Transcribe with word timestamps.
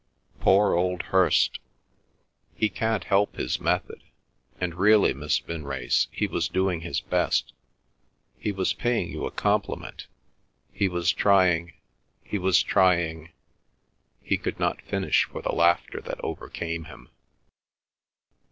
Poor 0.39 0.73
old 0.73 1.03
Hirst—he 1.13 2.69
can't 2.69 3.03
help 3.03 3.35
his 3.35 3.59
method. 3.61 4.01
And 4.59 4.73
really, 4.73 5.13
Miss 5.13 5.37
Vinrace, 5.37 6.07
he 6.11 6.25
was 6.25 6.47
doing 6.47 6.81
his 6.81 7.01
best; 7.01 7.53
he 8.35 8.51
was 8.51 8.73
paying 8.73 9.09
you 9.11 9.27
a 9.27 9.29
compliment—he 9.31 10.87
was 10.89 11.13
trying—he 11.13 12.37
was 12.39 12.63
trying—" 12.63 13.29
he 14.23 14.37
could 14.39 14.59
not 14.59 14.81
finish 14.81 15.25
for 15.25 15.43
the 15.43 15.53
laughter 15.53 16.01
that 16.01 16.19
overcame 16.23 16.85
him. 16.85 17.07